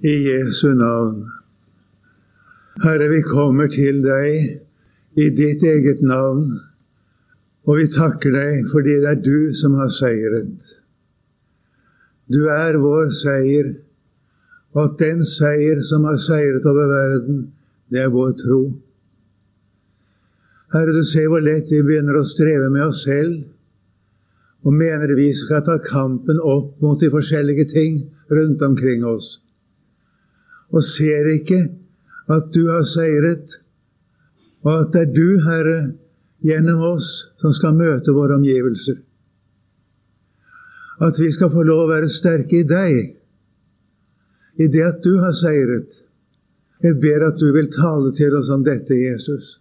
[0.00, 1.28] i Jesu navn.
[2.80, 6.54] Herre, vi kommer til deg i ditt eget navn,
[7.68, 10.70] og vi takker deg fordi det er du som har seiret.
[12.32, 13.74] Du er vår seier,
[14.72, 17.42] og at den seier som har seiret over verden,
[17.92, 18.60] det er vår tro.
[20.72, 23.42] Herre, du ser hvor lett vi begynner å streve med oss selv
[24.64, 29.40] og mener vi skal ta kampen opp mot de forskjellige ting rundt omkring oss
[30.70, 31.60] og ser ikke
[32.30, 33.56] at du har seiret,
[34.62, 35.78] og at det er du, Herre,
[36.44, 37.08] gjennom oss
[37.40, 39.00] som skal møte våre omgivelser.
[41.00, 43.16] At vi skal få lov å være sterke i deg,
[44.60, 46.02] i det at du har seiret.
[46.84, 49.56] Jeg ber at du vil tale til oss om dette, Jesus.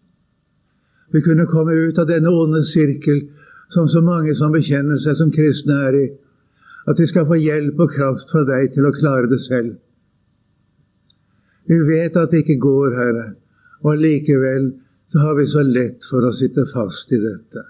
[1.11, 3.23] Vi kunne komme ut av denne onde sirkel
[3.71, 6.07] som så mange som bekjenner seg som kristne er i.
[6.87, 9.77] At de skal få hjelp og kraft fra deg til å klare det selv.
[11.69, 13.25] Vi vet at det ikke går, Herre,
[13.83, 14.71] og allikevel
[15.09, 17.61] så har vi så lett for å sitte fast i dette.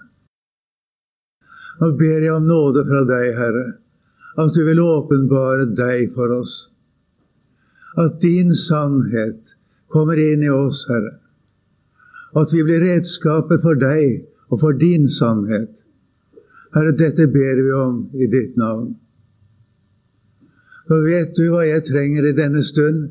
[1.80, 3.66] Nå ber jeg om nåde fra deg, Herre,
[4.40, 6.56] at du vil åpenbare deg for oss.
[8.00, 9.54] At din sannhet
[9.92, 11.18] kommer inn i oss, Herre.
[12.40, 15.72] At vi blir redskaper for deg og for din sannhet.
[16.72, 18.94] Herre, dette ber vi om i ditt navn.
[20.88, 23.10] Nå vet du hva jeg trenger i denne stund?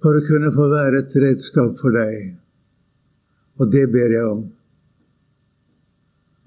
[0.00, 2.32] For å kunne få være et redskap for deg.
[3.60, 4.44] Og det ber jeg om.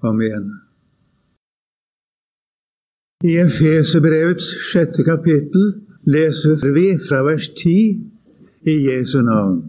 [0.04, 0.50] Amen.
[3.24, 5.70] I Efeserbrevets sjette kapittel
[6.10, 9.62] leser vi fra vers 10 i Jesu navn.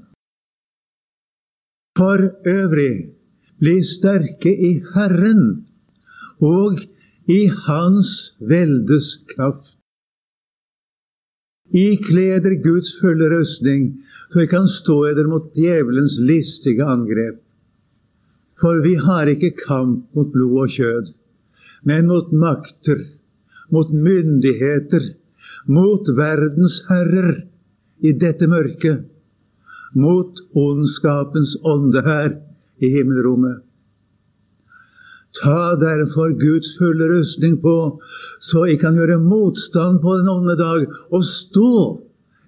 [1.95, 2.19] For
[2.52, 3.13] øvrig,
[3.59, 5.45] bli sterke i Herren
[6.44, 6.81] og
[7.31, 9.75] i Hans veldes kraft.
[11.73, 13.97] Ikle dere Guds fulle rustning,
[14.30, 17.41] så vi kan stå eder mot djevelens listige angrep.
[18.61, 21.12] For vi har ikke kamp mot blod og kjød,
[21.84, 23.01] men mot makter,
[23.73, 25.09] mot myndigheter,
[25.67, 27.41] mot verdens herrer
[28.06, 29.03] i dette mørket,
[29.97, 32.38] mot ondskapens ånde her
[32.78, 33.65] i himmelrommet.
[35.35, 38.01] Ta derfor Guds fulle rustning på,
[38.40, 41.72] så I kan gjøre motstand på den onde dag, og stå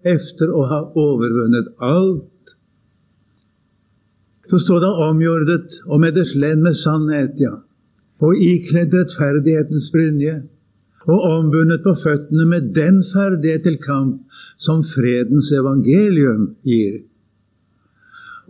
[0.07, 2.53] efter å ha overvunnet alt.
[4.47, 7.57] Så står det omgjordet og med dess lend med sannhet, ja,
[8.23, 10.37] og ikledd rettferdighetens brynje,
[11.07, 17.03] og ombundet på føttene med den ferdighet til kamp som fredens evangelium gir.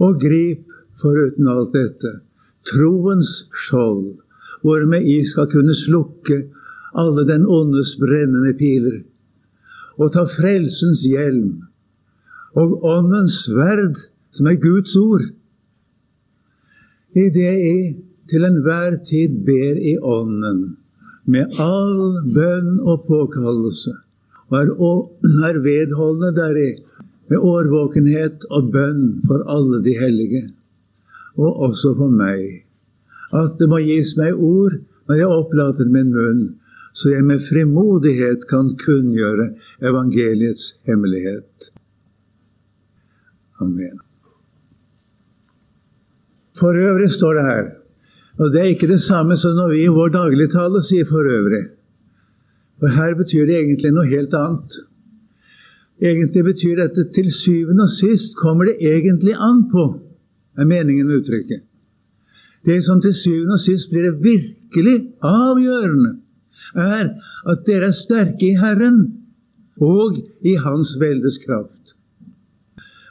[0.01, 0.63] Og grip,
[1.01, 2.13] foruten alt dette,
[2.69, 4.15] troens skjold
[4.61, 6.43] hvormed I skal kunne slukke
[6.97, 9.01] alle den åndes brennende piler,
[9.97, 11.63] og ta frelsens hjelm
[12.57, 13.97] og åndens sverd,
[14.33, 15.25] som er Guds ord,
[17.17, 17.77] i det I
[18.29, 20.77] til enhver tid ber i ånden,
[21.25, 23.93] med all bønn og påkallelse,
[24.53, 26.69] og er vedholdende deri,
[27.27, 30.45] med årvåkenhet og bønn for alle de hellige,
[31.35, 32.66] og også for meg
[33.35, 34.77] at det må gis meg ord
[35.07, 36.41] når jeg opplater min munn,
[36.97, 39.51] så jeg med frimodighet kan kunngjøre
[39.85, 41.69] evangeliets hemmelighet.
[43.61, 43.99] Amen.
[46.57, 47.65] For øvrig står det her,
[48.37, 51.67] og det er ikke det samme som når vi i vår dagligtale sier for øvrig.
[52.79, 54.81] For her betyr det egentlig noe helt annet.
[56.01, 59.87] Egentlig betyr dette til syvende og sist kommer det egentlig an på,
[60.57, 61.66] er meningen med uttrykket.
[62.67, 66.17] Det som til syvende og sist blir det virkelig avgjørende,
[66.75, 67.13] er
[67.51, 68.99] at dere er sterke i Herren
[69.79, 71.93] og i Hans veldes kraft.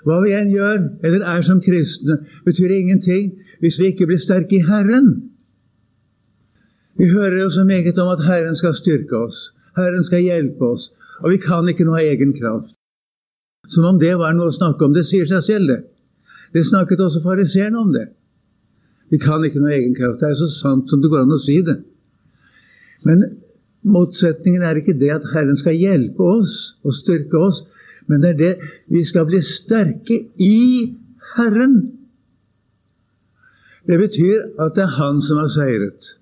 [0.06, 4.58] Hva vi enn gjør eller er som kristne, betyr ingenting hvis vi ikke blir sterke
[4.58, 5.08] i Herren.
[6.98, 10.92] Vi hører jo så meget om at Herren skal styrke oss, Herren skal hjelpe oss,
[11.24, 12.76] og vi kan ikke noe av egen kraft.
[13.68, 14.94] Som om det var noe å snakke om.
[14.94, 15.80] Det sier seg selv, det.
[16.54, 18.06] Det snakket også fariseerne om det.
[19.10, 20.20] Vi kan ikke noe egen kraft.
[20.20, 21.76] Det er så sant som det går an å si det.
[23.06, 23.22] Men
[23.86, 27.62] motsetningen er ikke det at Herren skal hjelpe oss og styrke oss,
[28.10, 30.56] men det er det vi skal bli sterke i
[31.36, 31.76] Herren.
[33.86, 36.16] Det betyr at det er Han som har seiret.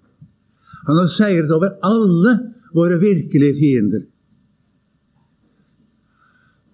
[0.87, 2.35] Han har seiret over alle
[2.77, 4.03] våre virkelige fiender.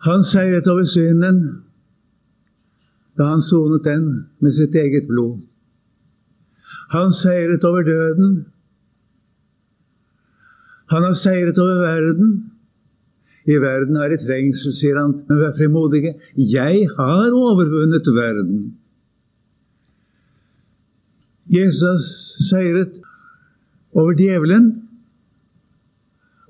[0.07, 1.41] Han seiret over synden
[3.19, 4.05] da han sonet den
[4.41, 5.43] med sitt eget blod.
[6.91, 8.33] Han seiret over døden.
[10.91, 12.31] Han har seiret over verden
[13.47, 16.13] I verden er det trengsel, sier han, men vær frimodige.
[16.37, 18.59] Jeg har overvunnet verden.
[21.51, 22.11] Jesus
[22.47, 23.01] seiret
[23.97, 24.69] over djevelen,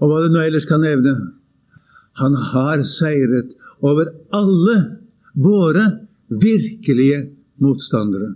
[0.01, 1.15] og hva det nå ellers kan nevne.
[2.21, 4.77] Han har seiret over alle
[5.33, 5.87] våre
[6.29, 7.23] virkelige
[7.63, 8.35] motstandere.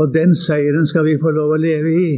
[0.00, 2.12] Og den seieren skal vi få lov å leve i.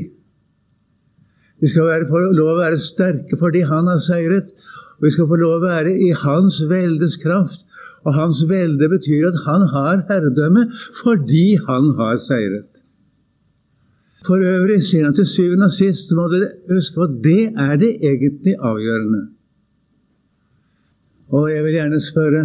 [1.63, 4.53] Vi skal være, få lov å være sterke fordi Han har seiret.
[4.99, 7.67] Og vi skal få lov å være i Hans veldes kraft.
[8.05, 10.69] Og Hans velde betyr at Han har herredømme
[11.03, 12.71] fordi Han har seiret.
[14.25, 17.75] For øvrig, sier han til syvende og sist, må dere huske på at det er
[17.77, 19.21] det egentlig avgjørende.
[21.37, 22.45] Og jeg vil gjerne spørre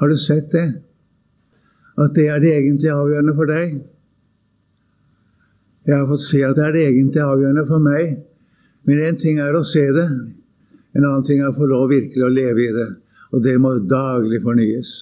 [0.00, 0.66] har du sett det?
[1.98, 3.78] At det er det egentlig avgjørende for deg?
[5.86, 8.16] Jeg har fått se at det er det egentlig avgjørende for meg.
[8.86, 10.06] Men én ting er å se det,
[10.96, 12.88] en annen ting er å få lov virkelig å leve i det.
[13.34, 14.94] Og det må daglig fornyes.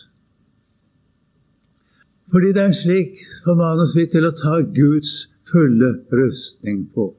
[2.33, 7.13] Fordi det er slik formanes vi til å ta Guds fulle rustning på.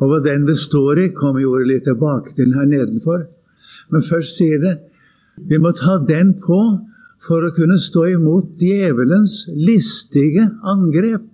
[0.00, 3.28] Og hva den består i, kommer ordet litt tilbake til her nedenfor.
[3.92, 4.74] Men først sier det
[5.36, 6.58] vi må ta den på
[7.26, 11.24] for å kunne stå imot djevelens listige angrep.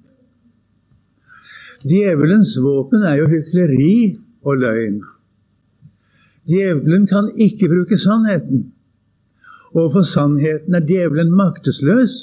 [1.82, 5.00] Djevelens våpen er jo hykleri og løgn.
[6.49, 8.69] Djevelen kan ikke bruke sannheten.
[9.73, 12.14] Overfor sannheten er djevelen maktesløs.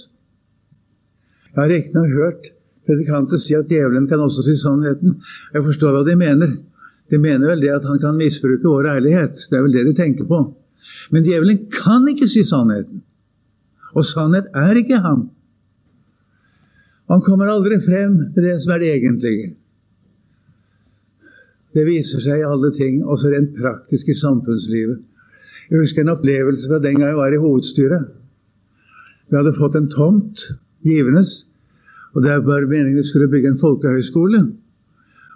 [1.49, 2.51] Jeg har riktignok hørt
[2.87, 5.17] predikanter si at djevelen kan også si sannheten.
[5.53, 6.55] Jeg forstår hva de mener.
[7.09, 9.47] De mener vel det at han kan misbruke vår ærlighet.
[9.49, 10.43] Det er vel det de tenker på.
[11.11, 13.03] Men djevelen kan ikke si sannheten.
[13.97, 15.27] Og sannhet er ikke han.
[17.09, 19.49] Han kommer aldri frem med det som er det egentlige.
[21.73, 25.01] Det viser seg i alle ting, også rent praktisk i samfunnslivet.
[25.69, 28.07] Jeg husker en opplevelse fra den gang jeg var i hovedstyret.
[29.29, 30.47] Vi hadde fått en tomt,
[30.85, 31.45] Givenes,
[32.15, 34.41] og det var meningen vi skulle bygge en folkehøyskole.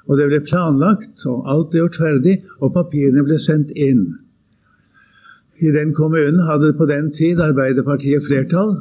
[0.09, 4.07] Og det ble planlagt, og alt ble gjort ferdig, og papirene ble sendt inn.
[5.61, 8.73] I den kommunen hadde på den tid Arbeiderpartiet flertall.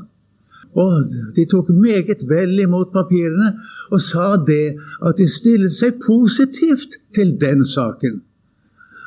[0.72, 3.50] Og de tok meget vel imot papirene
[3.92, 8.22] og sa det at de stillet seg positivt til den saken.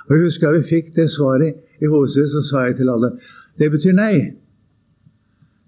[0.06, 3.15] Og Jeg husker vi fikk det svaret i hovedstyret, så sa jeg til alle
[3.59, 4.15] det betyr nei.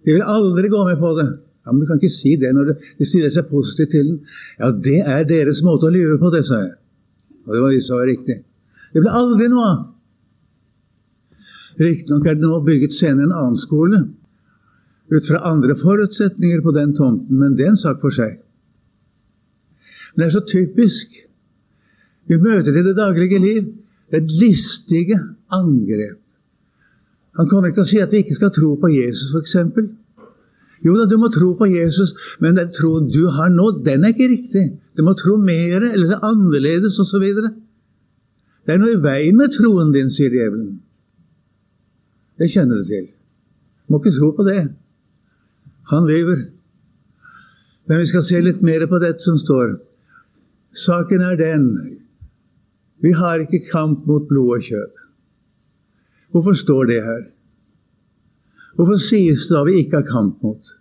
[0.05, 1.27] De vil aldri gå med på det.
[1.65, 4.19] Ja, Men du kan ikke si det når de stiller seg positivt til den.
[4.59, 6.75] Ja, det er deres måte å lyve på, det, sa jeg.
[7.47, 8.37] Og det var de som var riktig.
[8.93, 9.81] Det ble aldri noe av.
[11.79, 14.05] Riktignok er det nå bygget senere en annen skole
[15.11, 18.37] ut fra andre forutsetninger på den tomten, men det er en sak for seg.
[20.13, 21.13] Men det er så typisk.
[22.27, 23.67] Vi møter det i det daglige liv.
[24.11, 25.19] Det listige
[25.51, 26.19] angrep.
[27.37, 29.55] Han kommer ikke til å si at vi ikke skal tro på Jesus, f.eks.
[30.85, 34.13] Jo da, du må tro på Jesus, men den troen du har nå, den er
[34.13, 34.65] ikke riktig.
[34.97, 37.25] Du må tro mer eller annerledes osv.
[37.27, 40.79] Det er noe i veien med troen din, sier djevelen.
[42.37, 43.07] Det kjenner du til.
[43.85, 44.61] Du må ikke tro på det.
[45.91, 46.45] Han lever.
[47.87, 49.77] Men vi skal se litt mer på dette som står.
[50.75, 51.69] Saken er den
[53.05, 55.01] vi har ikke kamp mot blod og kjøtt.
[56.33, 57.23] Hvorfor står det her?
[58.77, 60.71] Hvorfor sies det at vi ikke har kamp mot?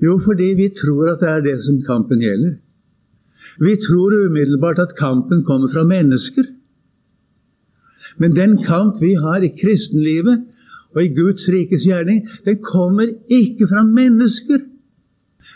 [0.00, 2.58] Jo, fordi vi tror at det er det som kampen gjelder.
[3.60, 6.46] Vi tror umiddelbart at kampen kommer fra mennesker.
[8.20, 10.46] Men den kamp vi har i kristenlivet
[10.94, 14.64] og i Guds rikes gjerning, den kommer ikke fra mennesker.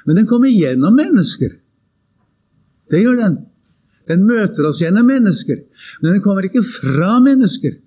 [0.07, 1.57] Men den kommer gjennom mennesker.
[2.93, 3.39] Det gjør den.
[4.09, 5.65] Den møter oss gjennom mennesker.
[6.03, 7.81] Men den kommer ikke fra mennesker.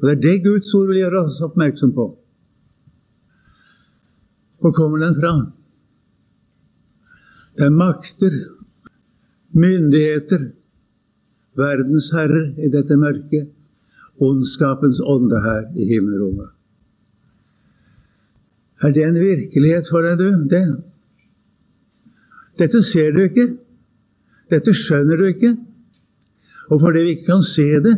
[0.00, 2.08] Og Det er det Guds ord vil gjøre oss oppmerksom på.
[4.60, 5.32] Hvor kommer den fra?
[7.54, 8.34] Det er makter,
[9.54, 10.48] myndigheter,
[11.54, 13.52] verdens herrer i dette mørket,
[14.22, 16.50] ondskapens ånde her i himmelrommet.
[18.82, 20.44] Er det en virkelighet for deg, du?
[20.50, 20.64] Det?
[22.58, 23.48] Dette ser du ikke.
[24.50, 25.54] Dette skjønner du ikke.
[26.70, 27.94] Og fordi vi ikke kan se det,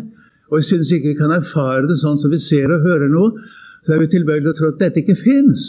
[0.50, 3.44] og vi syns ikke vi kan erfare det sånn som vi ser og hører noe,
[3.87, 5.66] så er vi tilbøyelige til å tro at dette ikke fins.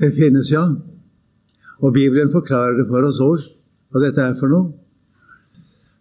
[0.00, 0.64] Det finnes, ja.
[1.80, 3.44] Og Bibelen forklarer det for oss òg,
[3.92, 4.85] hva dette er for noe.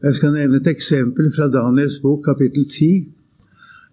[0.04, 3.06] Jeg skal nevne et eksempel fra Daniels bok, kapittel 10.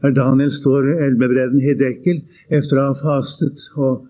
[0.02, 4.09] Der Daniel står ved elvebredden Hidekkel etter å ha fastet og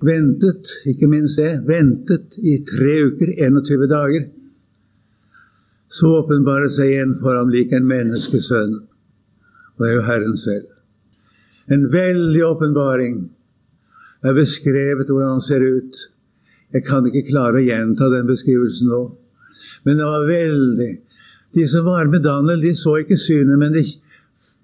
[0.00, 4.24] ventet, ikke minst det, ventet i tre uker, 21 dager.
[5.92, 8.78] Så åpenbarer seg igjen for ham lik en menneskesønn.
[9.76, 10.72] Og det er jo Herren selv.
[11.68, 13.20] En veldig åpenbaring.
[14.22, 16.00] Det er beskrevet hvordan han ser ut.
[16.72, 19.04] Jeg kan ikke klare å gjenta den beskrivelsen nå.
[19.84, 20.90] Men det var veldig.
[21.54, 23.84] De som var med Daniel, de så ikke synet, men de,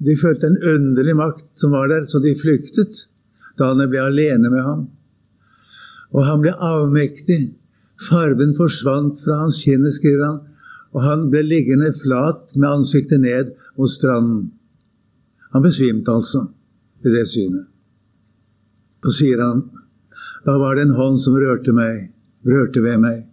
[0.07, 3.07] de følte en underlig makt som var der, så de flyktet.
[3.59, 4.85] Daniel ble alene med ham.
[6.15, 7.41] Og han ble avmektig.
[8.07, 10.43] Farven forsvant fra hans kinn, skriver han,
[10.93, 14.51] og han ble liggende flat med ansiktet ned mot stranden.
[15.57, 16.45] Han besvimte altså
[17.05, 17.65] i det synet.
[19.05, 19.65] Så sier han,
[20.45, 22.11] da var det en hånd som rørte meg,
[22.47, 23.25] rørte ved meg,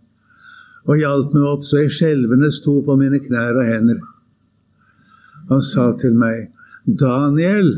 [0.87, 4.01] og hjalp meg opp så jeg skjelvende sto på mine knær og hender.
[5.51, 6.49] Han sa til meg,
[6.85, 7.69] Daniel,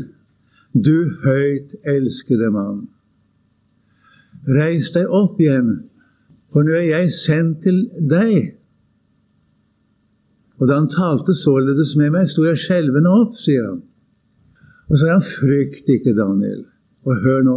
[0.74, 2.86] du høyt elskede mann.
[4.46, 5.72] Reis deg opp igjen,
[6.54, 8.52] for nå er jeg sendt til deg.
[10.56, 13.82] Og da han talte således med meg, sto jeg skjelvende opp, sier han.
[14.86, 16.62] Og så er han, frykt ikke, Daniel.
[17.06, 17.56] Og hør nå,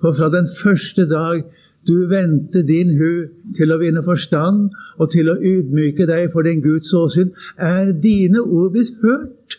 [0.00, 1.44] for fra den første dag
[1.88, 3.12] du vendte din hu
[3.56, 4.68] til å vinne forstand
[5.00, 9.58] og til å ydmyke deg for din Guds åsyn, er dine ord blitt hørt.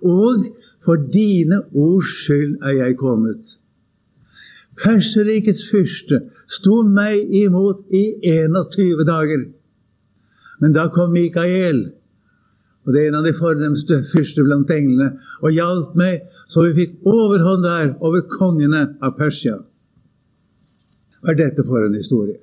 [0.00, 0.46] Og
[0.84, 3.56] for dine ords skyld er jeg kommet.
[4.80, 9.44] Perserikets fyrste sto meg imot i 21 dager.
[10.60, 11.82] Men da kom Mikael,
[12.86, 15.12] og det er en av de fornemste fyrste blant englene,
[15.44, 19.58] og hjalp meg, så vi fikk overhånd der over kongene av Persia.
[21.20, 22.38] Hva er dette for en historie?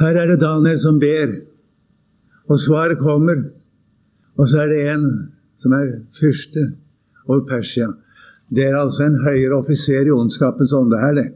[0.00, 1.32] Her er det Daniel som ber,
[2.50, 3.42] og svaret kommer.
[4.38, 5.08] Og så er det en
[5.60, 6.70] som er fyrste
[7.26, 7.90] over Persia.
[8.50, 11.28] Det er altså en høyere offiser i ondskapens ånde her, det.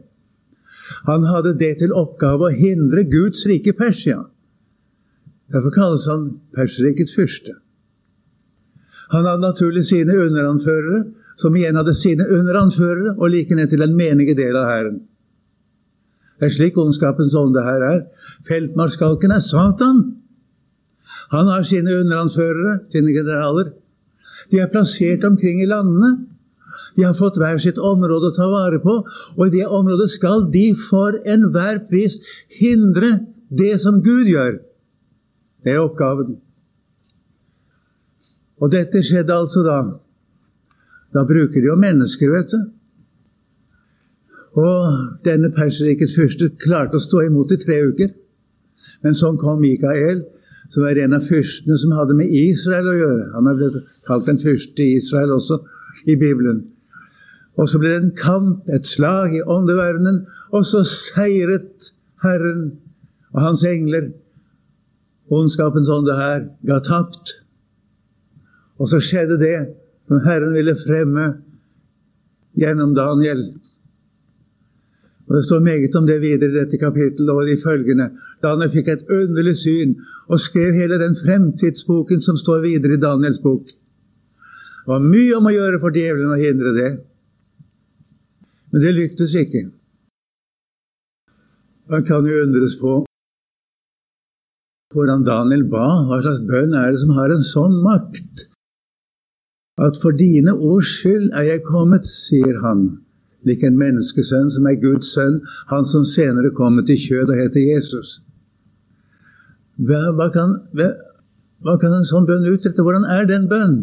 [1.05, 4.23] Han hadde det til oppgave å hindre Guds rike Persia.
[5.53, 6.25] Derfor kalles han
[6.55, 7.53] Perserikets fyrste.
[9.13, 11.03] Han hadde naturlig sine underanførere,
[11.39, 14.99] som igjen hadde sine underanførere, og like ned til den menige del av hæren.
[16.39, 17.99] Det er slik ondskapens ånde her er.
[18.47, 20.03] Feltmarskalken er Satan.
[21.31, 23.71] Han har sine underanførere, sine generaler.
[24.51, 26.27] De er plassert omkring i landene.
[26.95, 29.01] De har fått hver sitt område å ta vare på,
[29.35, 32.17] og i det området skal de for enhver pris
[32.59, 33.17] hindre
[33.51, 34.59] det som Gud gjør.
[35.65, 36.37] Det er oppgaven.
[38.61, 39.79] Og dette skjedde altså da.
[41.15, 42.59] Da bruker de jo mennesker, vet du.
[44.59, 48.11] Og denne perserikets fyrste klarte å stå imot i tre uker.
[49.03, 50.23] Men sånn kom Mikael,
[50.71, 53.25] som er en av fyrstene som hadde med Israel å gjøre.
[53.35, 55.59] Han er blitt kalt en fyrste i Israel også
[56.09, 56.63] i Bibelen.
[57.55, 61.91] Og så ble det en kamp, et slag i åndeverdenen, og så seiret
[62.23, 62.73] Herren
[63.31, 64.09] og hans engler.
[65.31, 67.37] Ondskapens ånde her ga tapt.
[68.79, 69.55] Og så skjedde det
[70.07, 71.25] som Herren ville fremme
[72.55, 73.47] gjennom Daniel.
[75.25, 78.11] Og Det står meget om det videre i dette kapittelet og de følgende.
[78.43, 79.95] Daniel fikk et underlig syn
[80.27, 83.65] og skrev hele den fremtidsboken som står videre i Daniels bok.
[83.65, 86.91] Det var mye om å gjøre for djevelen å hindre det.
[88.71, 89.65] Men det lyktes ikke.
[91.89, 92.99] Man kan jo undres på
[94.93, 95.87] hvordan Daniel ba.
[96.05, 98.45] Hva slags bønn er det som har en sånn makt?
[99.77, 102.85] At for dine års skyld er jeg kommet, sier han,
[103.43, 105.41] lik en menneskesønn som er Guds sønn,
[105.71, 108.19] han som senere kommer til kjød og heter Jesus.
[109.75, 110.93] Hva, hva, kan, hva,
[111.65, 112.85] hva kan en sånn bønn utrette?
[112.85, 113.75] Hvordan er den bønn?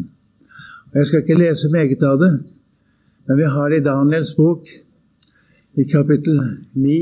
[0.96, 2.32] Jeg skal ikke lese meget av det,
[3.28, 4.64] men vi har det i Daniels bok,
[5.76, 6.40] i kapittel
[6.76, 6.96] 9,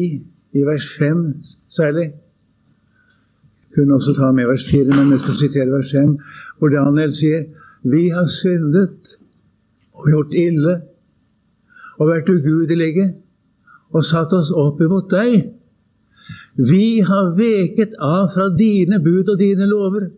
[0.55, 1.23] i vers 5
[1.71, 2.11] særlig.
[2.11, 6.13] Jeg kunne også ta med vers 4, men jeg skal sitere vers 5,
[6.59, 7.47] hvor Daniel sier
[7.83, 9.17] Vi har syndet
[9.97, 10.77] og gjort ille
[12.01, 13.07] og vært ugudelige
[13.91, 15.51] og satt oss opp imot deg.
[16.57, 20.11] Vi har veket av fra dine bud og dine lover.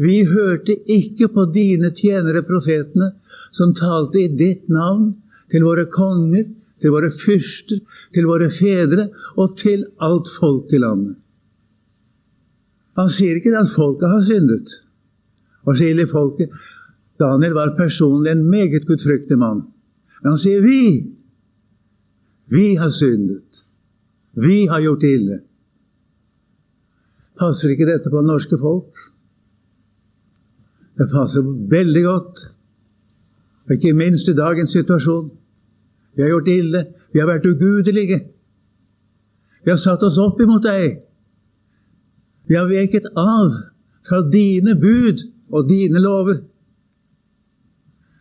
[0.00, 3.12] Vi hørte ikke på dine tjenere profetene,
[3.52, 5.12] som talte i ditt navn
[5.50, 6.48] til våre konger,
[6.80, 7.80] til våre fyrster,
[8.14, 11.16] til våre fedre og til alt folk i landet.
[12.98, 14.80] Han sier ikke at folket har syndet.
[15.68, 16.52] Og sier folket
[17.20, 19.66] Daniel var personlig en meget gudfryktig mann.
[20.22, 21.04] Men han sier vi.
[22.48, 23.64] Vi har syndet.
[24.32, 25.40] Vi har gjort ille.
[27.40, 29.04] Passer ikke dette på det norske folk?
[30.98, 32.42] Det passer veldig godt.
[33.70, 35.30] Ikke minst i dagens situasjon.
[36.16, 36.84] Vi har gjort ille.
[37.12, 38.20] Vi har vært ugudelige.
[39.64, 41.00] Vi har satt oss opp imot deg.
[42.48, 43.54] Vi har veket av
[44.08, 46.40] fra dine bud og dine lover.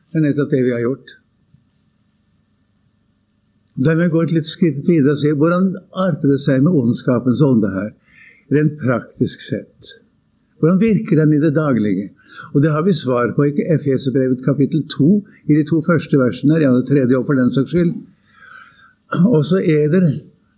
[0.10, 1.16] Det er nettopp det vi har gjort.
[3.80, 5.72] Da må vi gå et litt skritt videre og se hvordan
[6.04, 7.92] arter det seg med ondskapens ånde her,
[8.52, 9.94] rent praktisk sett.
[10.60, 12.10] Hvordan virker den i det daglige?
[12.54, 15.10] Og det har vi svar på i Efeserbrevet kapittel 2,
[15.48, 17.94] i de to første versene, ja, det tredje òg for den saks skyld.
[19.30, 20.10] Og så er eder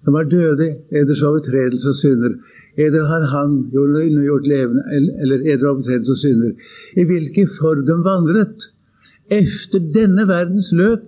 [0.05, 2.35] som er døde, eders overtredelse og synder.
[2.77, 4.83] Eder har han gjort levende,
[5.21, 6.51] eller eder overtredelse og synder.
[6.97, 8.69] I hvilken form de vandret.
[9.31, 11.05] Efter denne verdens løp.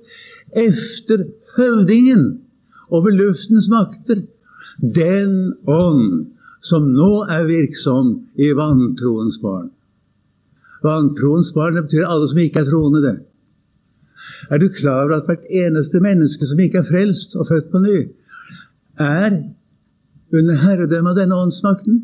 [0.55, 1.25] Efter
[1.57, 2.41] høvdingen
[2.89, 4.21] over luftens makter.
[4.81, 6.25] Den ånd
[6.63, 9.69] som nå er virksom i vantroens barn.
[10.83, 13.01] Vantroens barn det betyr alle som ikke er troende.
[13.01, 13.17] det.
[14.51, 17.79] Er du klar over at hvert eneste menneske som ikke er frelst og født på
[17.79, 17.97] ny,
[19.01, 19.37] er
[20.33, 22.01] under herredømme av denne åndsmakten?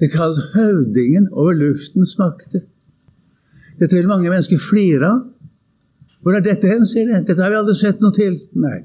[0.00, 2.64] Det kalles høvdingen over luftens makter.
[3.78, 5.22] Dette vil mange mennesker flire av.
[6.24, 7.20] Hvor er dette hen, sier de.
[7.26, 8.38] Dette har vi aldri sett noe til.
[8.56, 8.78] Nei.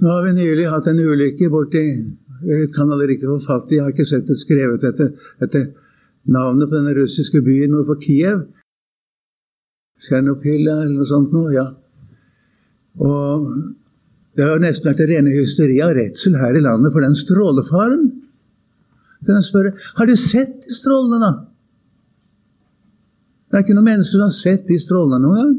[0.00, 1.84] Nå har vi nylig hatt en ulykke borti
[2.74, 5.12] kan aldri riktig få fatt i, jeg har ikke sett det skrevet etter,
[5.44, 5.66] etter
[6.30, 8.46] navnet på denne russiske byen nord for Kiev.
[10.00, 11.52] Tsjernopil eller noe sånt noe.
[11.52, 11.66] Ja.
[12.96, 13.50] Og
[14.40, 18.06] det har nesten vært det rene hysteri av redsel her i landet for den strålefaren.
[19.26, 21.32] Kan jeg spørre, Har du sett de strålene, da?
[23.50, 25.52] Det er ikke noen mennesker som har sett de strålene noen gang.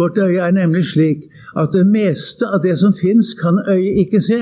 [0.00, 4.20] Vårt øye er nemlig slik at det meste av det som fins, kan øyet ikke
[4.26, 4.40] se.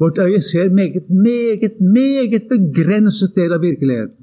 [0.00, 4.15] Vårt øye ser meget, meget, meget begrenset del av virkeligheten.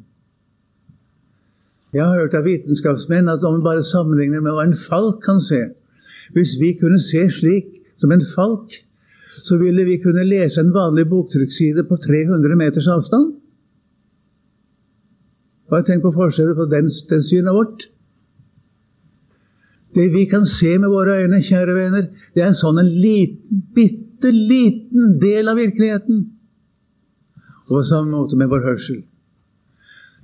[1.93, 5.41] Jeg har hørt av vitenskapsmenn at om vi bare sammenligner med hva en falk kan
[5.43, 5.61] se
[6.33, 8.71] Hvis vi kunne se slik som en falk,
[9.43, 13.35] så ville vi kunne lese en vanlig boktrykksside på 300 meters avstand.
[15.69, 17.85] Bare tenk på forskjellen på den, den synet vårt.
[19.93, 24.31] Det vi kan se med våre øyne, kjære venner, det er sånn en liten, bitte
[24.33, 26.23] liten del av virkeligheten.
[27.67, 29.03] Og på samme måte med vår hørsel.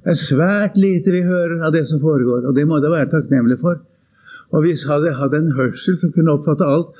[0.04, 3.12] Det er svært lite vi hører av det som foregår, og det må det være
[3.12, 3.82] takknemlig for.
[4.56, 6.94] Og hvis vi hadde hatt en hørsel som kunne oppfatte alt,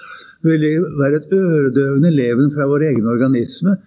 [0.44, 3.78] ville det være et øredøvende leven fra vår egen organisme.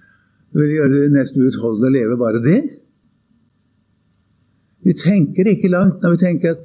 [0.53, 2.63] Det ville gjøre det nesten uutholdelig å leve bare det.
[4.83, 6.65] Vi tenker ikke langt når vi tenker at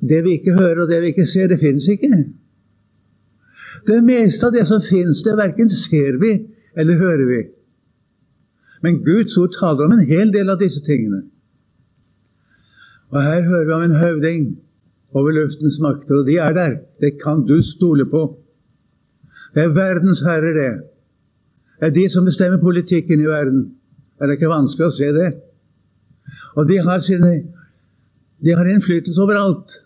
[0.00, 2.10] det vi ikke hører og det vi ikke ser, det fins ikke.
[3.86, 6.34] Det meste av det som fins, det verken ser vi
[6.76, 7.40] eller hører vi.
[8.82, 11.22] Men Guds ord taler om en hel del av disse tingene.
[13.16, 14.42] Og her hører vi om en høvding
[15.16, 16.74] over luftens makter, og de er der.
[17.00, 18.22] Det kan du stole på.
[19.54, 20.72] Det er verdens herrer, det.
[21.80, 23.62] Det er de som bestemmer politikken i verden.
[24.20, 25.30] Er det ikke vanskelig å se det?
[26.60, 27.32] Og de har, sine,
[28.44, 29.78] de har innflytelse overalt.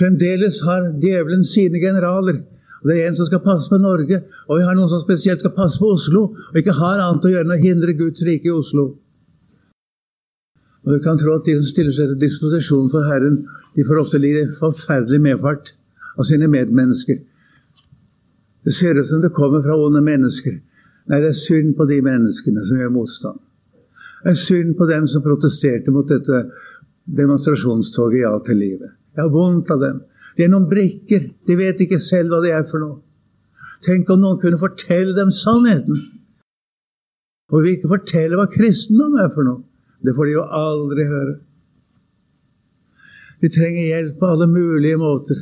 [0.00, 2.40] Fremdeles har djevelen sine generaler.
[2.80, 5.44] Og Det er en som skal passe på Norge, og vi har noen som spesielt
[5.44, 8.48] skal passe på Oslo, og ikke har annet å gjøre enn å hindre Guds rike
[8.48, 8.94] i Oslo.
[10.84, 14.02] Og Du kan tro at de som stiller seg til disposisjon for Herren, de får
[14.02, 15.72] ofte lide forferdelig medfart
[16.18, 17.22] av sine medmennesker.
[18.64, 20.60] Det ser ut som det kommer fra onde mennesker.
[21.08, 23.40] Nei, det er synd på de menneskene som gjør motstand.
[24.24, 26.46] Det er synd på dem som protesterte mot dette
[27.04, 28.94] demonstrasjonstoget Ja til livet.
[29.16, 30.00] Jeg har vondt av dem.
[30.36, 31.28] De er noen brikker.
[31.46, 33.02] De vet ikke selv hva de er for noe.
[33.84, 36.00] Tenk om noen kunne fortelle dem sannheten.
[37.52, 39.62] Og vi ikke fortelle hva kristendom er for noe.
[40.04, 41.34] Det får de jo aldri høre.
[43.40, 45.40] De trenger hjelp på alle mulige måter.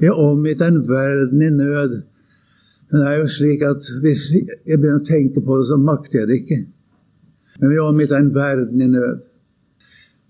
[0.00, 1.96] Vi er omgitt en verden i nød.
[2.90, 6.22] Men det er jo slik at hvis jeg begynner å tenke på det, så makter
[6.22, 6.60] jeg det ikke.
[7.60, 9.26] Men vi er omgitt en verden i nød.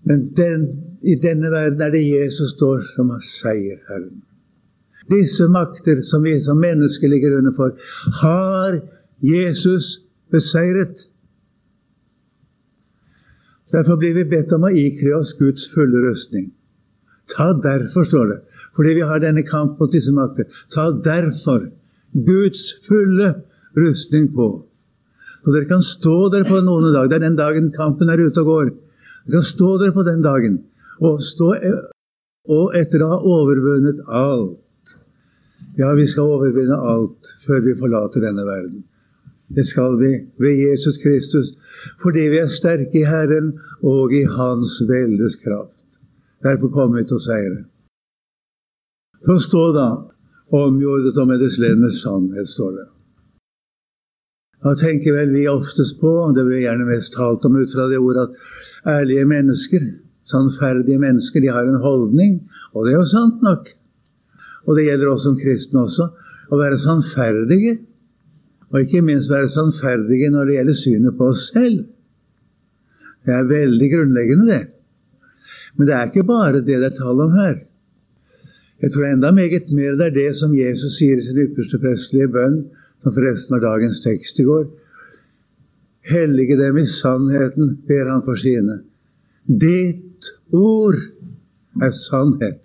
[0.09, 0.65] Men den,
[1.01, 4.21] i denne verden er det Jesus står som har seier, Herren.
[5.11, 7.73] Disse makter som vi som mennesker ligger under for,
[8.21, 8.79] har
[9.21, 9.99] Jesus
[10.31, 11.07] beseiret.
[13.71, 16.49] Derfor blir vi bedt om å ikle oss Guds fulle rustning.
[17.31, 18.39] Ta derfor, står det,
[18.75, 21.69] fordi vi har denne kamp mot disse makter, ta derfor
[22.27, 23.33] Guds fulle
[23.77, 24.49] rustning på.
[25.41, 27.09] Så dere kan stå der på noen dag.
[27.09, 28.73] Det er den dagen kampen er ute og går.
[29.25, 30.59] Dere kan stå der på den dagen
[31.01, 31.53] og, stå,
[32.51, 34.59] og etter å ha overvunnet alt
[35.79, 38.83] Ja, vi skal overvinne alt før vi forlater denne verden.
[39.55, 41.47] Det skal vi ved Jesus Kristus,
[42.01, 43.51] fordi vi er sterke i Herren
[43.83, 45.83] og i Hans veldes kraft.
[46.43, 47.59] Derfor kommer vi til å seire.
[49.21, 49.89] Så stå da
[50.51, 51.43] omgjordet og med
[51.77, 52.87] med sannhet, står det.
[54.63, 57.87] Da tenker vel vi oftest på, og det blir gjerne mest talt om ut fra
[57.89, 59.85] det ordet, at ærlige mennesker,
[60.25, 62.41] sannferdige mennesker, de har en holdning.
[62.73, 63.69] Og det er jo sant nok.
[64.67, 66.11] Og det gjelder oss som kristne også.
[66.51, 67.79] Å være sannferdige.
[68.71, 71.81] Og ikke minst være sannferdige når det gjelder synet på oss selv.
[73.25, 74.61] Det er veldig grunnleggende, det.
[75.75, 77.59] Men det er ikke bare det det er tale om her.
[78.81, 82.31] Jeg tror enda meget mer det er det som Jesus sier i sin ypperste prestelige
[82.33, 82.63] bønn,
[83.01, 84.65] som forresten var dagens tekst i går.
[86.09, 88.79] Hellige dem i sannheten, ber han for sine.
[89.45, 90.97] Ditt ord
[91.81, 92.59] er sannhet.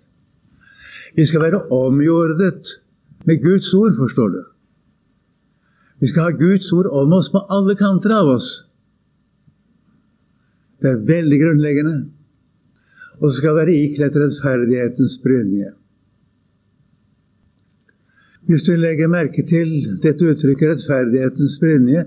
[1.15, 2.77] Vi skal være omjordet
[3.25, 4.41] med Guds ord, forstår du.
[5.99, 8.51] Vi skal ha Guds ord om oss på alle kanter av oss.
[10.81, 11.95] Det er veldig grunnleggende.
[13.17, 15.71] Og så skal være ikledd rettferdighetens brynje.
[18.47, 22.05] Hvis du legger merke til dette uttrykket 'rettferdighetens brynje'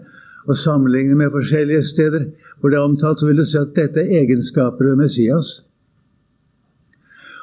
[0.49, 2.25] og sammenligner med forskjellige steder
[2.61, 5.51] hvor det er omtalt, så vil du se at dette er egenskaper ved Messias.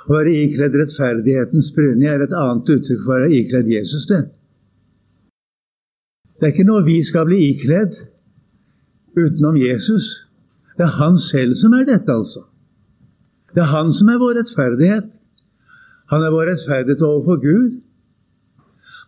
[0.07, 4.07] Å være ikledd rettferdighetens brynje er et annet uttrykk for å være ikledd Jesus.
[4.07, 4.23] Det
[6.37, 7.97] Det er ikke noe vi skal bli ikledd
[9.17, 10.27] utenom Jesus.
[10.77, 12.43] Det er han selv som er dette, altså.
[13.55, 15.09] Det er han som er vår rettferdighet.
[16.13, 17.79] Han er vår rettferdighet overfor Gud.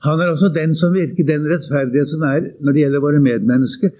[0.07, 3.93] Han er også den som virker den rettferdighet som er når det gjelder våre medmennesker.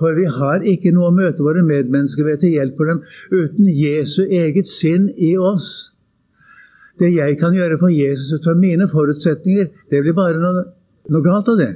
[0.00, 3.68] For vi har ikke noe å møte våre medmennesker ved til hjelp for dem uten
[3.68, 5.92] Jesu eget sinn i oss.
[6.98, 10.66] Det jeg kan gjøre for Jesus ut fra mine forutsetninger, det blir bare noe,
[11.12, 11.72] noe galt av det.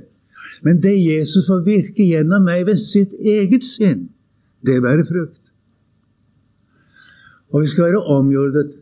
[0.63, 4.09] Men det Jesus får virke gjennom meg ved sitt eget sinn,
[4.65, 5.41] det bærer frukt.
[7.53, 8.73] Og vi skal være omgjordet,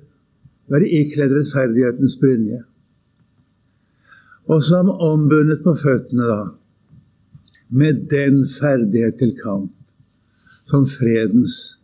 [0.73, 2.63] være ikledd rettferdighetens brynje.
[4.49, 6.43] Og som ombundet på føttene, da,
[7.69, 9.73] med den ferdighet til kamp
[10.65, 11.79] som fredens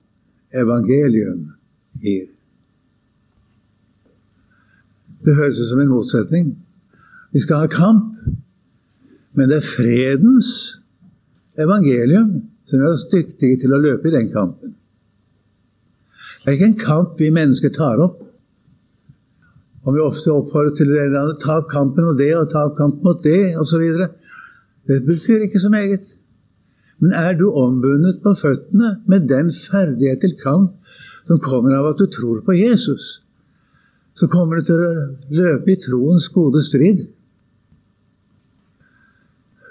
[0.55, 1.51] evangelium
[2.01, 2.29] gir.
[5.25, 6.53] Det høres ut som en motsetning.
[7.33, 8.15] Vi skal ha kamp,
[9.41, 10.49] men det er fredens
[11.57, 14.75] evangelium som gjør oss dyktige til å løpe i den kampen.
[16.41, 18.19] Det er ikke en kamp vi mennesker tar opp.
[19.81, 23.07] Om vi ofte oppfordrer til å ta opp kampen mot det, og ta opp kampen
[23.09, 23.87] mot det, osv.
[24.89, 26.13] Det betyr ikke så meget.
[27.01, 30.77] Men er du ombundet på føttene med den ferdighet til kamp
[31.25, 33.23] som kommer av at du tror på Jesus,
[34.13, 34.93] så kommer du til å
[35.33, 37.07] løpe i troens gode strid.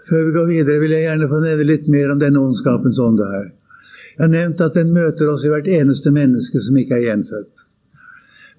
[0.09, 3.27] Før vi går videre, vil jeg gjerne få nevne litt mer om denne ondskapens ånde
[3.29, 3.47] her.
[4.15, 7.65] Jeg har nevnt at den møter oss i hvert eneste menneske som ikke er gjenfødt.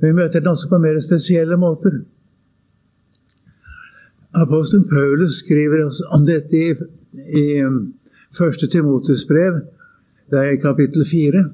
[0.00, 1.98] Men vi møter den også på mer spesielle måter.
[4.40, 6.70] Apostelen Paulus skriver om dette i,
[7.34, 7.90] i 1.
[8.38, 9.60] Timotes Timotus brev,
[10.30, 11.44] det er i kapittel 4.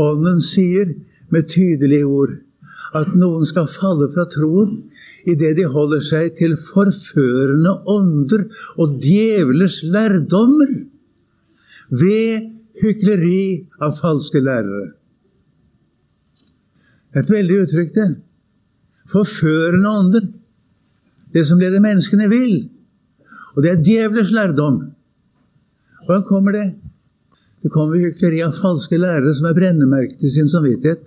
[0.00, 0.94] Ånden sier
[1.28, 2.32] med tydelige ord
[2.96, 4.78] at noen skal falle fra troen
[5.28, 8.46] idet de holder seg til forførende ånder
[8.80, 10.70] og djevlers lærdommer
[11.90, 12.48] ved
[12.82, 14.92] hykleri av falske lærere.
[17.16, 18.08] Et veldig uttrykk, det.
[19.08, 20.26] Forførende ånder.
[21.32, 22.68] Det som leder menneskene vil.
[23.56, 24.82] Og det er djevlers lærdom.
[26.06, 26.68] Hvordan kommer det?
[27.62, 31.02] Det kommer hykleri av falske lærere som er brennemerket i sin samvittighet,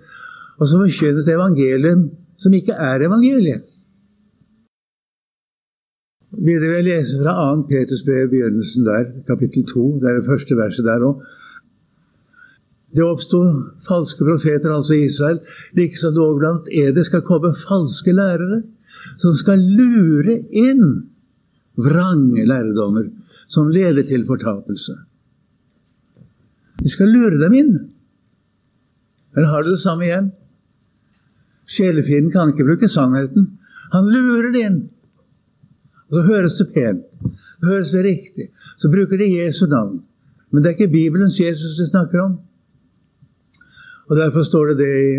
[0.60, 3.68] og som forkynner et evangelium som ikke er evangeliet.
[6.32, 7.66] Videre vil jeg lese fra 2.
[7.68, 9.84] Peters brev, begynnelsen der, kapittel 2.
[10.00, 11.20] Det er det første verset der òg.
[12.92, 13.40] Det oppsto
[13.88, 15.38] falske profeter, altså Israel,
[15.76, 18.62] liksom det òg blant eder skal komme falske lærere
[19.20, 20.84] som skal lure inn
[21.76, 23.08] vrange lærdommer
[23.48, 24.94] som leder til fortapelse.
[26.82, 27.74] De skal lure dem inn.
[29.36, 30.32] Her har du det samme igjen.
[31.66, 33.50] Sjelefienden kan ikke bruke sannheten.
[33.92, 34.78] Han lurer det inn.
[36.10, 37.04] Og så høres det pent.
[37.60, 38.48] Så høres det riktig.
[38.76, 40.00] Så bruker de Jesu navn.
[40.50, 42.40] Men det er ikke Bibelens Jesus de snakker om.
[44.10, 45.12] Og Derfor står det det i,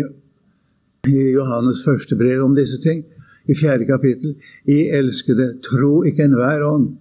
[1.10, 3.04] i Johannes første brev om disse ting,
[3.48, 4.36] i fjerde kapittel.
[4.64, 6.92] I elskede, tro ikke enhver ånd,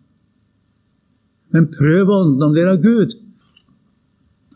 [1.53, 3.13] men prøv ånden om dere har Gud.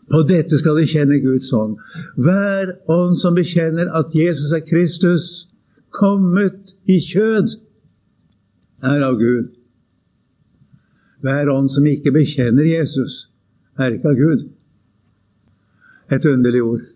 [0.08, 1.76] På dette skal de kjenne Guds ånd.
[2.16, 5.48] Hver ånd som bekjenner at Jesus er Kristus,
[5.92, 7.56] kommet i kjød,
[8.84, 9.50] er av Gud.
[11.24, 13.26] Hver ånd som ikke bekjenner Jesus,
[13.78, 14.46] er ikke av Gud.
[16.14, 16.86] Et underlig ord.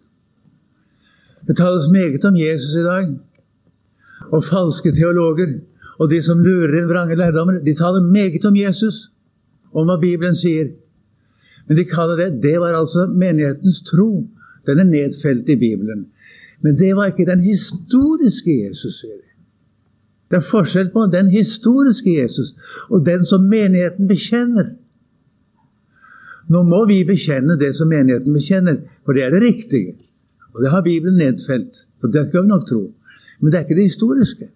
[1.49, 3.11] Det tales meget om Jesus i dag.
[4.33, 5.59] Og falske teologer
[6.03, 9.05] og de som lurer inn vrange lærdommer, de taler meget om Jesus,
[9.73, 10.73] om hva Bibelen sier.
[11.69, 14.27] Men de kaller det Det var altså menighetens tro.
[14.67, 16.07] Den er nedfelt i Bibelen.
[16.63, 19.01] Men det var ikke den historiske Jesus.
[19.01, 19.29] sier de.
[20.31, 22.55] Det er forskjell på den historiske Jesus
[22.89, 24.71] og den som menigheten bekjenner.
[26.49, 29.95] Nå må vi bekjenne det som menigheten bekjenner, for det er det riktige.
[30.55, 31.85] Og det har Bibelen nedfelt.
[32.03, 32.95] og Det skal vi nok tro.
[33.41, 34.49] Men det er ikke det historiske.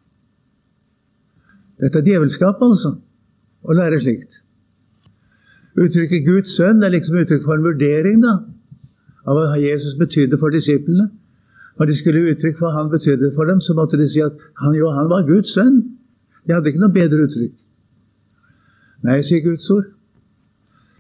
[1.81, 2.95] Dette er djevelskap, altså,
[3.63, 4.41] å lære slikt.
[5.77, 8.39] Uttrykket Guds sønn er liksom uttrykk for en vurdering da,
[9.29, 11.11] av hva Jesus betydde for disiplene.
[11.77, 14.77] Når de skulle uttrykke hva han betydde for dem, så måtte de si at han,
[14.79, 15.83] jo, han var Guds sønn.
[16.47, 17.53] De hadde ikke noe bedre uttrykk.
[19.05, 19.91] Nei, sier Guds ord.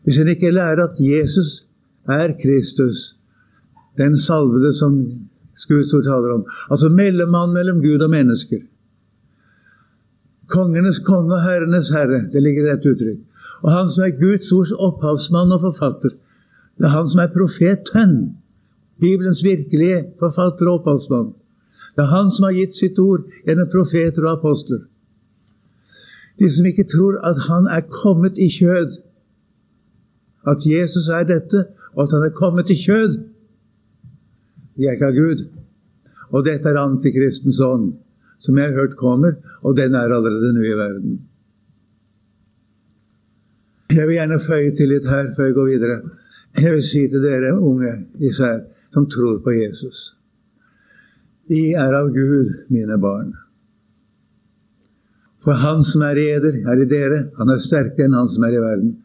[0.04, 1.64] Hvis en ikke lærer at Jesus
[2.06, 3.16] er Kristus,
[3.96, 4.98] den salvede som
[5.68, 8.60] Guds ord taler om, altså mellommann mellom Gud og mennesker
[10.46, 13.18] Kongenes konge og herrenes herre, det ligger i et uttrykk.
[13.62, 16.12] Og han som er Guds ords opphavsmann og forfatter.
[16.76, 18.36] Det er han som er profeten.
[19.00, 21.32] Bibelens virkelige forfatter og opphavsmann.
[21.96, 24.82] Det er han som har gitt sitt ord gjennom profeter og apostler.
[26.38, 28.98] De som ikke tror at han er kommet i kjød,
[30.46, 31.64] at Jesus er dette,
[31.94, 33.16] og at han er kommet i kjød,
[34.76, 35.46] de er ikke av Gud.
[36.36, 37.94] Og dette er antikristens ånd,
[38.38, 41.16] som jeg har hørt kommer, og den er allerede nå i verden.
[43.96, 45.96] Jeg vil gjerne føye til litt her før jeg går videre.
[46.60, 48.60] Jeg vil si til dere unge især
[48.92, 50.10] som tror på Jesus.
[51.48, 53.30] De er av Gud, mine barn.
[55.44, 57.20] For Han som er i eder, er i dere.
[57.38, 58.96] Han er sterkere enn han som er i verden.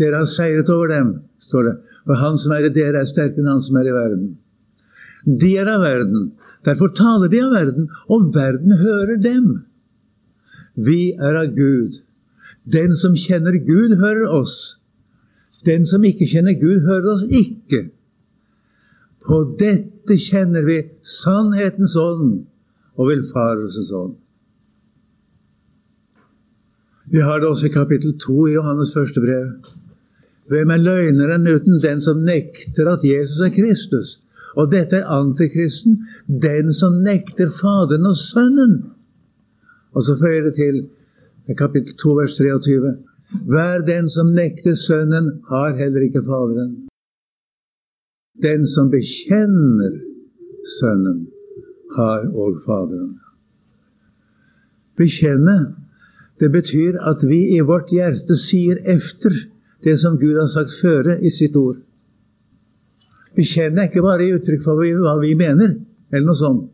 [0.00, 1.12] Dere har seiret over dem,
[1.46, 1.76] står det.
[2.08, 4.26] For Han som er i dere, er sterkere enn han som er i verden.
[5.26, 6.30] De er av verden.
[6.66, 9.50] Derfor taler de av verden, og verden hører dem.
[10.74, 12.00] Vi er av Gud.
[12.72, 14.78] Den som kjenner Gud, hører oss.
[15.66, 17.88] Den som ikke kjenner Gud, hører oss ikke.
[19.26, 22.44] På dette kjenner vi sannhetens ånd
[22.96, 24.14] og villfarelsens ånd.
[27.10, 29.50] Vi har det også i kapittel 2 i Johannes første brev.
[30.50, 34.16] Hvem er løgneren uten den som nekter at Jesus er Kristus?
[34.56, 38.76] Og dette er antikristen, den som nekter Faderen og Sønnen.
[39.92, 40.86] Og så føyer det til
[41.54, 42.96] kapittel 2, vers 23.
[43.46, 46.88] Hver den som nekter Sønnen, har heller ikke Faderen.
[48.42, 49.94] Den som bekjenner
[50.80, 51.26] Sønnen,
[51.96, 53.18] har òg Faderen.
[54.96, 55.74] Bekjenne,
[56.40, 59.36] det betyr at vi i vårt hjerte sier efter
[59.84, 61.78] det som Gud har sagt føre i sitt ord.
[63.36, 65.76] Bekjenne er ikke bare i uttrykk for hva vi mener,
[66.10, 66.68] eller noe sånt,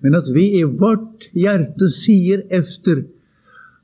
[0.00, 3.04] men at vi i vårt hjerte sier efter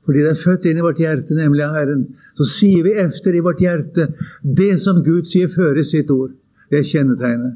[0.05, 2.03] fordi det er født inn i vårt hjerte, nemlig av Herren.
[2.37, 4.11] Så sier vi efter i vårt hjerte
[4.45, 6.35] det som Gud sier før i sitt ord.
[6.69, 7.55] Det er kjennetegnet.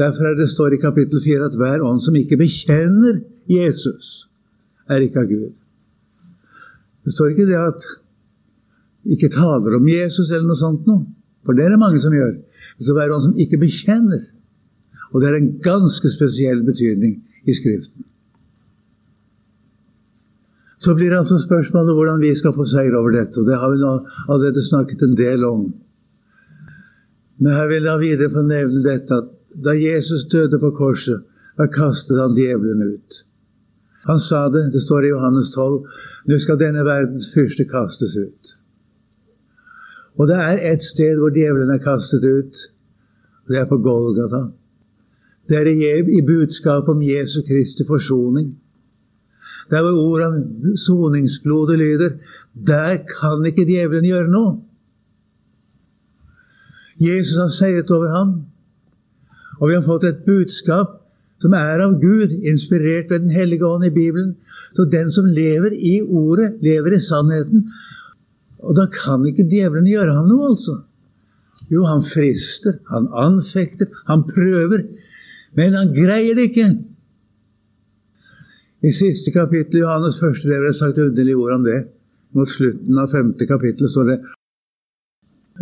[0.00, 3.20] Derfor er det står i kapittel 4 at hver ånd som ikke bekjenner
[3.50, 4.24] Jesus,
[4.88, 5.50] er ikke av Gud.
[7.04, 7.84] Det står ikke det at
[9.12, 11.04] ikke taler om Jesus eller noe sånt noe.
[11.44, 12.36] For det er det mange som gjør.
[12.78, 14.22] Det står hver ånd som ikke bekjenner.
[15.12, 18.06] Og det er en ganske spesiell betydning i Skriften.
[20.82, 23.38] Så blir altså spørsmålet hvordan vi skal få seier over dette.
[23.40, 23.92] og Det har vi nå
[24.28, 25.66] allerede snakket en del om.
[27.38, 29.28] Men her vil jeg videre få nevne dette at
[29.64, 31.20] da Jesus døde på korset,
[31.58, 33.20] da kastet han djevelen ut.
[34.08, 35.84] Han sa det, det står i Johannes 12,
[36.26, 38.54] nå skal denne verdens fyrste kastes ut.
[40.18, 42.64] Og det er et sted hvor djevelen er kastet ut,
[43.44, 44.48] og det er på Golgata.
[45.48, 45.70] Det er
[46.18, 48.52] i budskapet om Jesu Kristi forsoning.
[49.70, 52.10] Der hvor ordet om soningsblodet lyder,
[52.66, 54.56] der kan ikke djevelen gjøre noe.
[57.00, 58.34] Jesus har seiret over ham.
[59.60, 60.98] Og vi har fått et budskap
[61.42, 64.36] som er av Gud, inspirert ved Den hellige ånd i Bibelen.
[64.76, 67.66] Så den som lever i ordet, lever i sannheten.
[68.62, 70.78] Og da kan ikke djevelen gjøre ham noe, altså.
[71.72, 74.84] Jo, han frister, han anfekter, han prøver.
[75.58, 76.68] Men han greier det ikke.
[78.82, 81.82] I siste kapittel i Johannes første brev er det sagt underlige ord om det.
[82.34, 84.16] Mot slutten av femte kapittel står det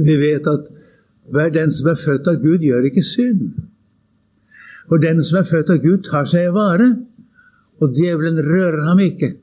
[0.06, 0.70] Vi vet at
[1.30, 3.50] hver den som er født av Gud, gjør ikke synd.
[4.88, 6.88] For den som er født av Gud, tar seg i vare,
[7.80, 9.34] og djevelen rører ham ikke.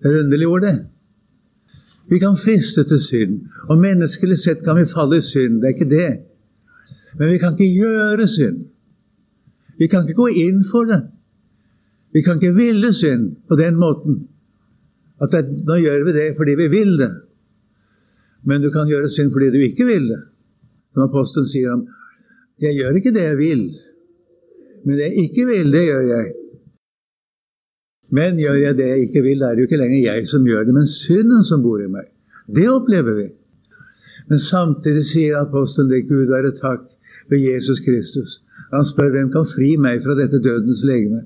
[0.00, 0.74] Det er underlig ord, det.
[2.10, 3.36] Vi kan friste til synd,
[3.68, 5.60] og menneskelig sett kan vi falle i synd.
[5.60, 6.10] Det er ikke det.
[7.18, 8.64] Men vi kan ikke gjøre synd.
[9.78, 11.02] Vi kan ikke gå inn for det.
[12.12, 14.24] Vi kan ikke ville synd på den måten
[15.20, 17.10] at det, nå gjør vi det fordi vi vil det.
[18.48, 20.20] Men du kan gjøre synd fordi du ikke vil det.
[20.94, 21.86] Som apostelen sier om
[22.60, 23.62] 'Jeg gjør ikke det jeg vil,
[24.84, 26.32] men det jeg ikke vil, det gjør jeg'.
[28.10, 30.64] Men gjør jeg det jeg ikke vil, det er jo ikke lenger jeg som gjør
[30.64, 32.08] det, men synden som bor i meg.
[32.56, 33.28] Det opplever vi.
[34.28, 36.82] Men samtidig sier apostelen det, Gud være takk
[37.30, 38.42] ved Jesus Kristus.
[38.74, 41.22] Han spør hvem kan fri meg fra dette dødens legeme.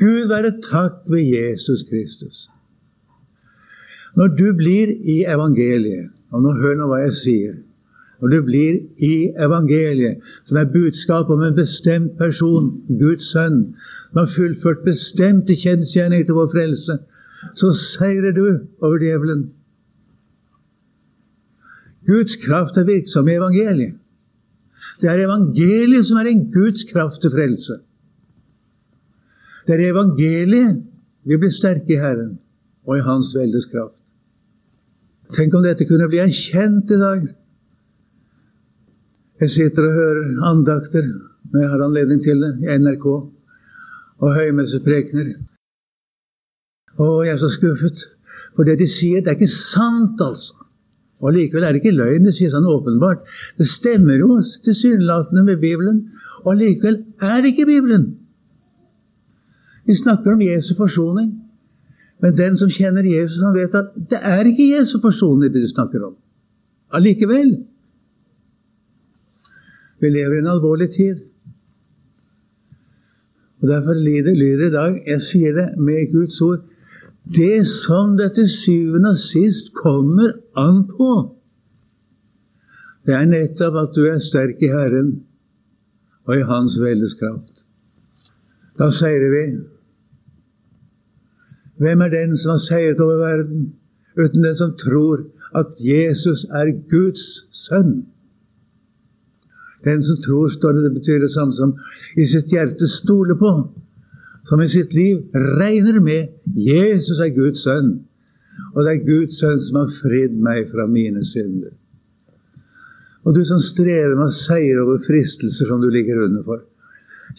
[0.00, 2.48] Gud være takk ved Jesus Kristus.
[4.16, 7.54] Når du blir i evangeliet, og nå hør nå hva jeg sier
[8.22, 9.14] Når du blir i
[9.46, 13.74] evangeliet, som er budskap om en bestemt person, Guds sønn,
[14.10, 16.96] som har fullført bestemte kjensgjerninger til vår frelse,
[17.58, 18.46] så seirer du
[18.80, 19.42] over djevelen.
[22.06, 23.98] Guds kraft er virksom i evangeliet.
[25.02, 27.82] Det er evangeliet som er en Guds kraft til frelse.
[29.64, 30.82] Det er evangeliet
[31.24, 32.34] vi blir sterke i Herren
[32.84, 33.96] og i Hans veldes kraft.
[35.34, 37.22] Tenk om dette kunne bli erkjent i dag.
[39.40, 41.06] Jeg sitter og hører andakter
[41.52, 43.06] når jeg har anledning til det, i NRK,
[44.24, 45.32] og høymesseprekener.
[46.98, 48.04] Å, jeg er så skuffet.
[48.54, 50.56] For det de sier, det er ikke sant, altså.
[51.24, 52.26] Og likevel er det ikke løgn.
[52.26, 53.22] De sier sånn åpenbart.
[53.58, 56.02] Det stemmer jo tilsynelatende med Bibelen.
[56.42, 58.10] Og allikevel er det ikke Bibelen.
[59.84, 61.32] Vi snakker om Jesu forsoning.
[62.22, 65.68] Men den som kjenner Jesus, han vet at det er ikke Jesu forsoning det du
[65.68, 66.14] snakker om.
[66.94, 67.56] Allikevel.
[70.00, 71.20] Vi lever i en alvorlig tid.
[73.60, 76.64] Og Derfor lyder det i dag, jeg sier det med Guds ord,
[77.24, 81.36] det som det til syvende og sist kommer an på,
[83.06, 85.14] det er nettopp at du er sterk i Herren
[86.24, 87.64] og i Hans veldes kraft.
[88.78, 89.44] Da seirer vi.
[91.84, 93.74] Hvem er den som har seiret over verden,
[94.16, 95.26] uten den som tror
[95.58, 98.06] at Jesus er Guds sønn?
[99.84, 101.74] Den som tror, står det, det betyr det samme som
[102.16, 103.50] i sitt hjerte stoler på,
[104.48, 105.26] som i sitt liv
[105.60, 107.98] regner med Jesus er Guds sønn.
[108.72, 111.74] Og det er Guds sønn som har fridd meg fra mine synder.
[113.24, 116.64] Og du som strever med å seire over fristelser som du ligger under for.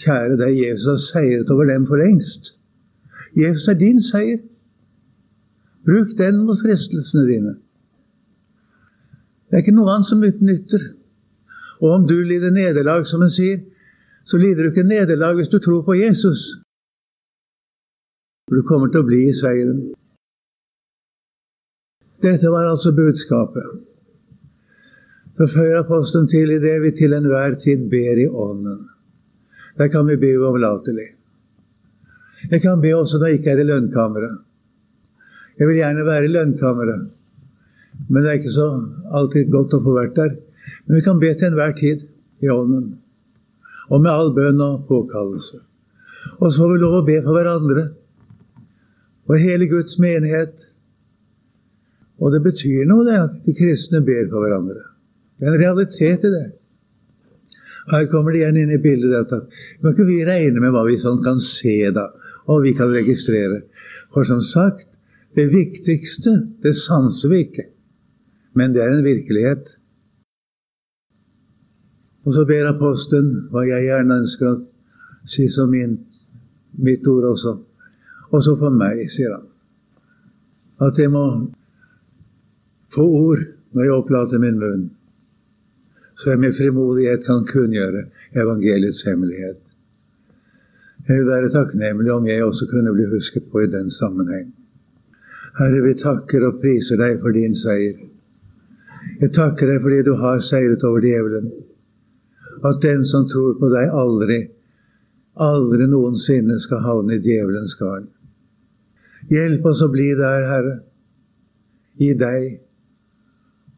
[0.01, 2.55] Kjære deg, Jesus har seiret over dem for lengst.
[3.36, 4.41] Jesus er din seier.
[5.86, 7.56] Bruk den mot fristelsene dine.
[9.45, 10.86] Det er ikke noe annet som utnytter.
[11.84, 13.60] Og om du lider nederlag, som en sier,
[14.26, 16.48] så lider du ikke nederlag hvis du tror på Jesus.
[18.48, 19.84] For du kommer til å bli i seieren.
[22.24, 23.67] Dette var altså budskapet.
[25.36, 28.86] Så føyer apostelen til i det vi til enhver tid ber i Ånden.
[29.78, 31.10] Der kan vi be uavlatelig.
[32.51, 34.38] Jeg kan be også når jeg ikke er i lønnkammeret.
[35.60, 37.05] Jeg vil gjerne være i lønnkammeret,
[38.10, 38.67] men det er ikke så
[39.17, 40.34] alltid godt å få vært der.
[40.86, 42.03] Men vi kan be til enhver tid
[42.43, 42.89] i ånden,
[43.89, 45.62] og med all bønn og påkallelse.
[46.39, 47.86] Og så får vi lov å be for hverandre
[49.25, 50.67] og hele Guds menighet.
[52.19, 54.84] Og det betyr noe, det, at de kristne ber for hverandre.
[55.39, 56.45] Det er en realitet i det.
[57.91, 59.41] Her kommer det igjen inn i bildet dette.
[59.81, 62.10] må ikke vi regne med hva vi sånn kan se, da
[62.45, 63.62] og vi kan registrere.
[64.13, 64.88] For som sagt,
[65.36, 67.65] det viktigste, det sanser vi ikke.
[68.53, 69.75] Men det er en virkelighet.
[72.25, 74.62] Og så ber apostelen hva jeg gjerne ønsker å
[75.27, 75.97] si som min,
[76.81, 77.58] mitt ord også.
[78.31, 79.45] Også for meg, sier han.
[80.81, 81.25] At jeg må
[82.95, 83.43] få ord
[83.75, 84.86] når jeg opplater min munn,
[86.15, 88.05] så jeg med frimodighet kan kunngjøre
[88.39, 89.64] evangeliets hemmelighet.
[91.08, 94.48] Jeg vil være takknemlig om jeg også kunne bli husket på i den sammenheng.
[95.60, 98.00] Herre, vi takker og priser deg for din seier.
[99.22, 101.52] Jeg takker deg fordi du har seiret over djevelen.
[102.65, 104.39] At den som tror på deg, aldri,
[105.38, 108.10] aldri noensinne skal havne i djevelens garn.
[109.30, 110.76] Hjelp oss å bli der, Herre,
[112.01, 112.49] i deg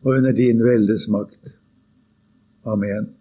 [0.03, 1.55] og under din veldes makt.
[2.67, 3.16] Amen.